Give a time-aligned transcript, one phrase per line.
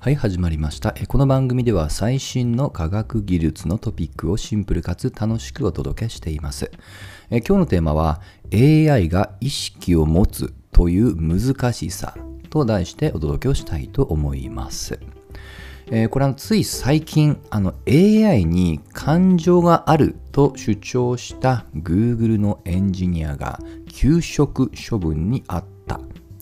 [0.00, 0.94] はい、始まりました。
[1.08, 6.70] この番組では最新の科学技術のトピックをシンプルかつ楽しくお届けしています。
[7.30, 8.20] 今日のテーマは
[8.52, 12.16] AI が意識を持つという難しさ
[12.48, 15.00] と題してお届けをしたいと思います。
[16.10, 25.77] これはつい最近あの AI に感情があると主張した Google のエンジニアが休職処分にあった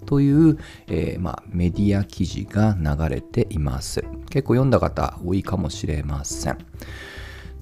[0.07, 6.59] という、えーまあ、メディア記事が流れています結構読んだ方多いかもしれません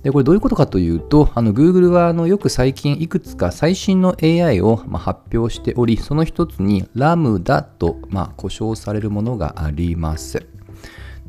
[0.05, 10.47] でこれどういうことかというと、あの Google はあのよく最近いくつか最新の AI をま発表しており、その一つにラムダとまあ呼称されるものがあります。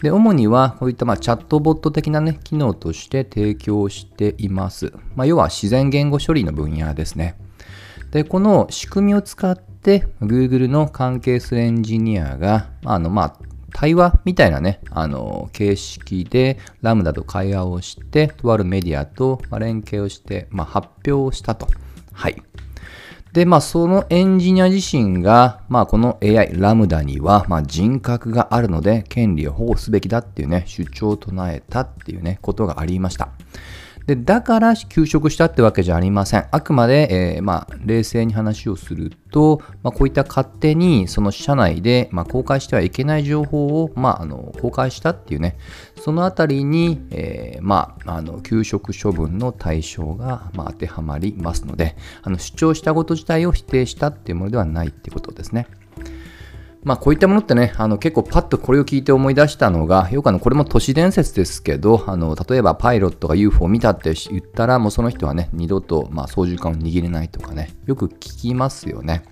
[0.02, 4.92] で、主にはこういったまあチャットボット的なね、機能として提供しています。
[5.16, 7.38] まあ、要は自然言語処理の分野ですね。
[8.12, 13.38] で、この仕組みを使って、で Google の関係するエンジニアが、あの、まあ、
[13.72, 21.68] 対話みたいなね、あの、形式でラムダと会話をして、とあるメディアと連携をして、まあ、発表をしたと。
[22.14, 22.42] はい。
[23.32, 33.30] で、まあ、そのエンジニア自身が、まあ、この AI、ラムダには、まあ、人格があるので、権利を保護すべきだっていうね、主張を唱えたっていうね、ことがありました。
[34.06, 36.46] で、だから休職したってわけじゃありません。
[36.52, 45.58] あくまで、えーまあ、冷静に話をすると、まあ、こういった勝手にその社内で、まあ、公開してはいけない情報を、まあ、あの公開したっていうね、
[46.00, 55.68] そのあたりに、えーまあ、あの休職処分の対象が、まあ、当てはまりますので、あの主張したこと自体を否定したっていうものではないってことですね。
[56.86, 69.24] まあこういったものってね、あの結構パッとこれを聞いて思い出したのが、よくあのこれも都市伝説ですけど、あの例えばパイロットが UFO を見たって言ったら、もうその人はね、二度とまあ操縦桿を握れないとかね、よく聞きますよね。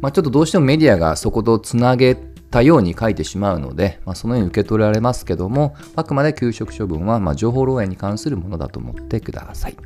[0.00, 2.16] まあちょっとどうしてもメディアがそことつなげ
[2.50, 9.76] たように書いてしまうので、まあ、そのように受け取られますけども、あくまで休職処分はま情報漏洩に関するものだと思ってください。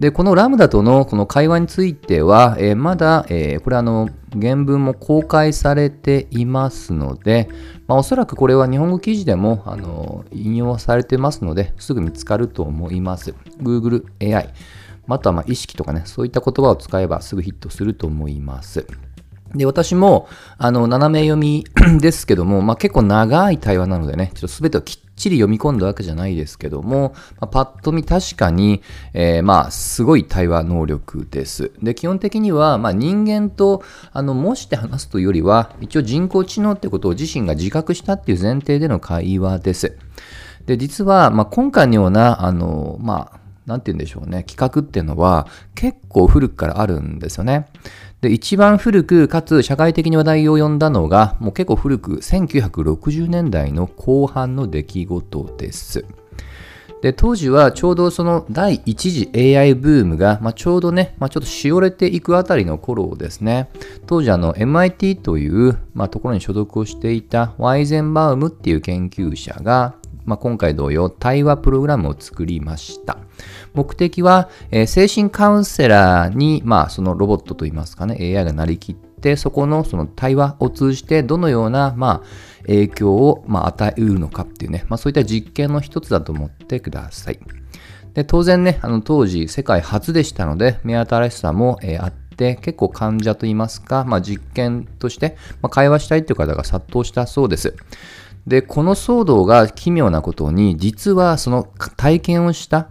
[0.00, 4.08] で、このラムダとのこの会話については、えーまだ、えーこれあの、
[4.40, 7.48] 原文も公開されていますので、
[7.86, 13.34] まあ、おそらくこれは日本語記事でもあの引用されてますので、すぐ見つかると思います。
[13.60, 14.52] Google AI、
[15.06, 18.86] またはま意識とかね、そういった言葉を使えばすぐヒットすると思います。
[19.54, 20.28] で、私も、
[20.58, 21.64] あの、斜め読み
[22.00, 28.82] ですけども、まあ、結構長い対話なのでね、ちょっと全てをきっちり読み込んだわけじゃないですけども、まあ、パッと見確かに、
[29.12, 31.70] えーまあ、すごい対話能力です。
[31.82, 33.82] で、基本的には、まあ、人間と、
[34.12, 39.96] あの、模して話すというよりは、一応人工知能ってことを自身が自覚したっていう前提での会話です。
[40.66, 47.66] で、実は、まあ、今回のような、あの、まあ、なんて言うんでしょうね、企画っていうのは結構古くからあるんですよね。
[48.20, 56.06] で、一番古くかつ社会的に話題を呼んだのが、もう結構古く、1960年代の後半の出来事です。
[57.04, 63.68] で、当時はちょうどその第一次 AI ブームが、まあ、ちょうどね、まあ、ちょっとしおれていくあたりの頃ですね。
[64.06, 73.18] 当時あの MIT という、まあ、ところに所属をしていたワイゼンバウムっていう研究者が、まあ、今回同様対話プログラムを作りました。
[73.74, 87.38] 目的は、えー精神カウンセラーに、まあ、そのロボットといいますかね、AI がなりきって、そこのその対話を通じてどのような、まあ、影響を、まあ、与えうるのかっていうね、まあ、そういった実験の一つだと思ってください。
[88.14, 97.76] で当然ね、あの当時世界初でしたので、目新しさも、えーあって、結構患者といいますか、まあ、実験として、まあ、会話したいという方が殺到したそうです。
[98.46, 102.88] で、この騒動が奇妙なことに、実はその体験をした、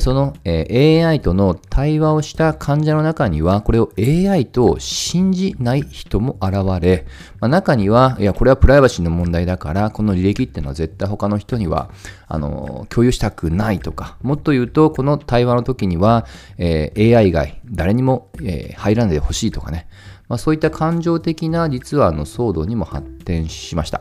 [0.00, 7.06] その、AI との対話をした患者の中には、これを AI と信じない人も現れ、
[7.38, 11.90] まあ、中には、いや、これはプライバシーの問題だから、この履歴っていうのは絶対他の人には、
[12.26, 16.26] あの、共有したくないとか、もっと言うと、この対話の時には、
[16.58, 18.30] AI 以外、誰にも、
[18.76, 19.86] 入らないでほしいとかね、
[20.28, 24.00] まあ、そういった感情的な、実はあの騒動にも発展しました。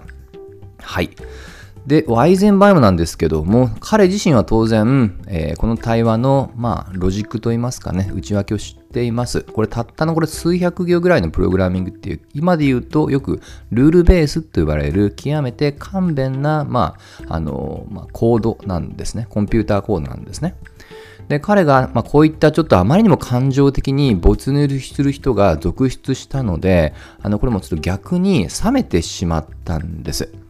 [0.83, 1.09] はい。
[1.87, 9.41] で、ワイゼンバイムなんですけども、彼自身は当然、えーこの対話の、まあ、ロジックといいますかね、内訳を知っています。
[9.41, 13.41] これ、たったのこれ数百行ぐらいのプログラミングっていう、今で言うとよく
[13.71, 16.95] ルールベースと呼ばれる極めて簡便な、ま
[17.27, 19.27] あ、あの、まあ、コードなんですね。
[19.29, 20.55] コンピューターコードなんですね。
[21.27, 30.42] で彼が、まあ、こういったちょっとあまりにも感情的に没入する人が続出したのであのこれもちょっと逆に冷めてしまったんです。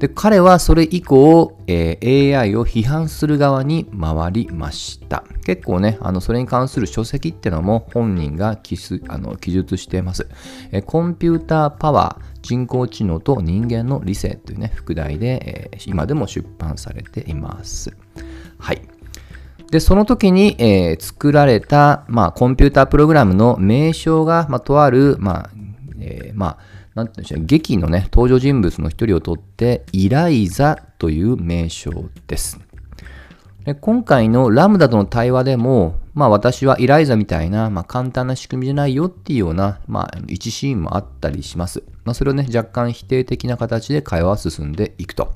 [0.00, 5.24] で、彼はそれ以降、えー AI を批判する側に回りました。
[5.44, 10.26] 結構ね、あの、それに関する書籍ってのも本人が記述あの記述しています、
[10.72, 17.94] えーコンピューターパワー、人工知能と人間の理性というね、副題で、えー今でも出版されています。
[18.58, 18.80] はい。
[19.70, 25.50] で、その時に、えー作られた、まあ、コンピュータープログラムの名称が、まあ、とある、まあ、
[26.00, 26.58] えーまあ、
[26.94, 32.60] なんて言うんでしょう、劇のね、登場人物の一人をとって、イライザという名称です。
[33.64, 41.82] で今回のラムダとの対話でも、まあ私はイライザみたいな、まあ簡単な仕組みじゃないよっていうような、まあ一シーンもあったりします。
[42.04, 45.32] まあそれをね、若干否定的な形で会話は進んでいくと。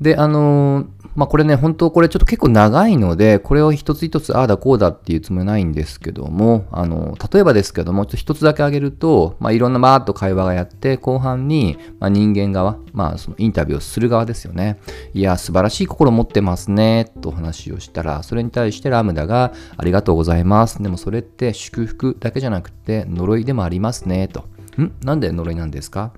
[0.00, 14.78] で、あのーまあこれね、本当これちょっと結構長いので、これを一つ一つああだこうだっていうつもりないんですけども、あの例えばですけども、ちょっと一つだけ挙げると、まあいろんなバーっと会話がやって、後半に、まあ、人間側、まあそのインタビューをする側ですよね。
[15.12, 20.80] いや、素晴らしい心持ってますね、と話をしたら、それに対してラムダが、ありがとうございます。
[20.80, 24.44] でもそれって祝福だけじゃなくて、呪いでもありますね、と。
[24.80, 24.92] ん？
[25.02, 26.12] なんで呪いなんですか？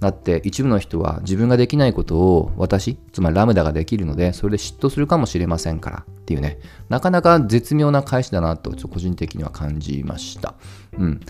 [0.00, 6.58] だって一部の人は自分ができないことを私、つまりラムダができるので、それで嫉妬するかもしれませんからっていうね、
[6.88, 10.54] なかなか絶妙な返しだなと、ちょっと個人的には感じました。
[10.96, 11.20] うん。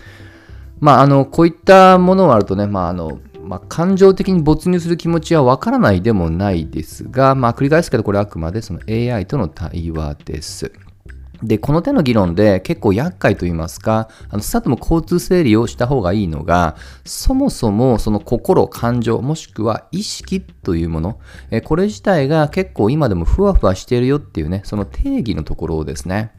[0.80, 10.70] まあ、あの、こういったものがあるとね、まあ、あの、まあ、感情的に没入する気持ちはわからないでもないですが、まあ、繰り返すけど、これはあくまでその AI との対話です。
[11.43, 21.19] で、この手の議論で結構厄介と言いますか、あの、スタートも交通整理をした方がいいのが、そもそもその心、感情、もしくは意識というもの、
[21.50, 26.32] えこれ自体が結構今でもふわふわしているよっていうね、その定義のところをですね、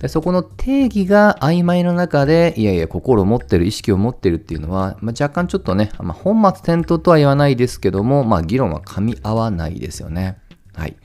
[0.00, 10.38] でそこの定義が曖昧の中で、いやいや、心を持ってる、意識を持ってるっていうのは、まあ、若干ちょっとね、まあ、本末転倒とは言わないですけども、まあ、議論は噛み合わないですよね。
[10.74, 10.96] はい。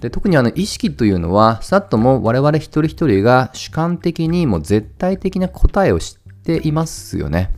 [0.00, 7.50] で特にあの意識というのは、さっとも我々一人一人が主観的にもう絶対的な答えを知っていますよね。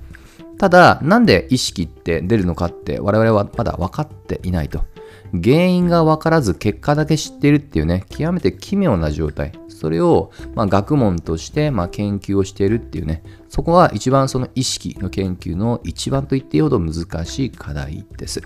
[0.58, 4.84] ただ、なんで意識って出るのかって我々はまだ分かっていないと。
[5.32, 9.52] 原因が分からず結果だけ知っているっていうね、極めて奇妙な状態。
[9.68, 18.42] それを、ま、学問として、ま、研究をしているっていうね、そこが一番その意識の研究の一番と言っていいほど難しい課題です。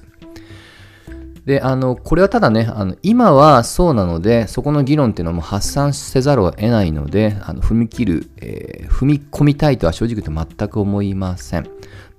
[1.46, 11.68] で、あの、これはただね、あの今はそうなので、そこの議論っていうのはもう発散せざるを得ないので、あの踏み切る、えー踏み込みたいとは正直言って全く思いません。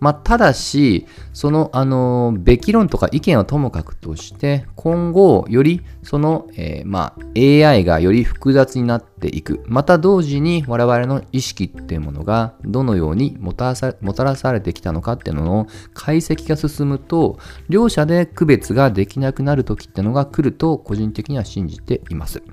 [0.05, 9.63] まあ、ただし、その、あの、べき論とか意見はともかくとして、今後、より、その、えーまあ、AI がより複雑になっていく。
[9.65, 22.43] また同時に、我々の意識っていうものが、どのようにもたらさもたらされてきたのかっていうのの解析が進むと、両者で区別ができなくなる時っていうのが来ると、個人的には信じています。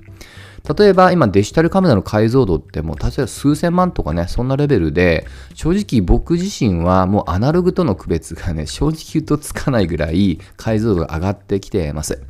[0.77, 12.21] 例えば今デジタルカメラの解像度ってもう例えば数千万とかね、そんなレベルで、正直僕自身はもうアナログとの区別がね、正直言うとつかないぐらい解像度が上がってきてます。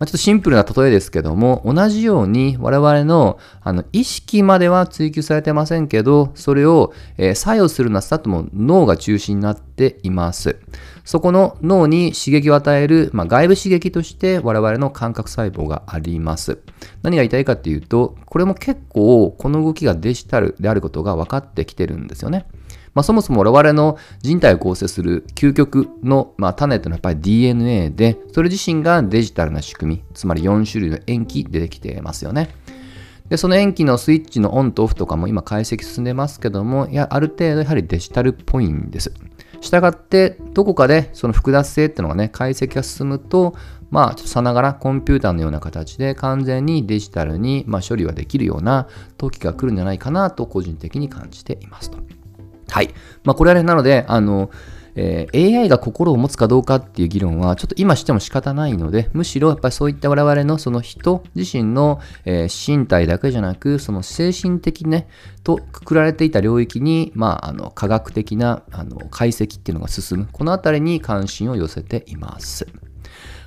[0.00, 10.56] ちょっとシンプルな例えですけども、同じように我々のあの意識までは追求されてませんけど、それを、えー作用するのはスタートも脳が中心になっています。
[11.04, 16.58] そこの脳に刺激を与える、まあ、外部刺激として我々の感覚細胞があります。
[17.02, 22.46] 何が言いたいかっていうと、これも結構この動きがデジタルであることが分かってきてるんですよね。
[22.94, 32.50] まあ、そもそも我々の人体を構成する究極の、まあ、種っていうのはやっぱり DNA で、それ自身がデジタルな仕組み、つまり4種類の塩基出てきてますよね。
[33.28, 39.12] で、その塩基のスイッチのオンとオフとかも今解析進んでますけども、や、ある程度やはりデジタルっぽいんです。
[39.60, 43.54] したがって、どこかでその複雑性っていうのがね、解析が進むと、
[43.90, 51.98] まあ、ちょっとさながらコンピューターのような形で完全にデジタルに、まあ、処理はできるような時が来るんじゃないかなと個人的に感じていますと。
[52.70, 52.90] はい。
[53.24, 54.50] まあ、これはね、なので、あの、
[54.94, 65.08] えー AI が心を持つかどうかっていう議論はちょっと今しても仕方ないのでむしろやっぱりそういった我々のその人自身の、えー身体だけじゃなくその精神的ね
[65.44, 72.66] とくくられていた領域に、まあ、あの科学的なあの解析っていうのが進むこのあたりに関心を寄せています。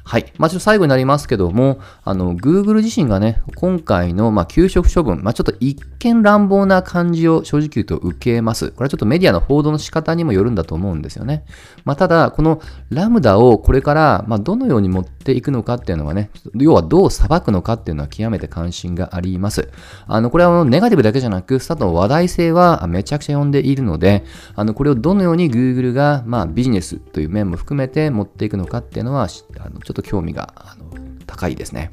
[0.05, 0.33] はい。
[0.37, 8.71] まあ、ちょっと最後になりますけども、あの、Google 自身がね、今回の、まあ、休職処分、まあ、ちょっと一見乱暴な感じを正直言うと受けます。
[8.71, 11.45] これはちょっとメディアの報道の仕方にもよるんだと思うんですよね。
[11.85, 19.69] まあ、ただ、このラムダをこれから、まあ、どのように持っていくのかっていうのはね、要はどう裁くのかっていうのは極めて関心があります。
[20.07, 29.29] あの、これはネガティブだけじゃなく、スタートの話題性はめちゃくちゃ呼んでいるので、あの、これをどのように Google が、まあ、ビジネスという面も含めて持っていくのかっていうのは、
[29.59, 30.85] あのちょっとょっと興味があの
[31.25, 31.91] 高いですね。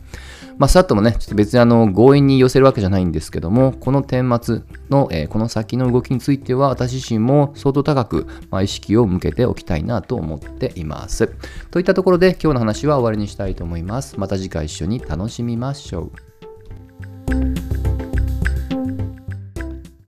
[0.59, 11.29] まあ、さっともね、ちょっと別にあの強引に寄せるわけじゃないんですけども、この顛末の、えー、この先の動きについては、私自身も相当高く、まあ、意識を向けておきたいなと思っています。
[11.71, 14.21] といったところで、今日の話は終わりにしたいと思います。
[14.21, 16.30] また次回一緒に楽しみましょう。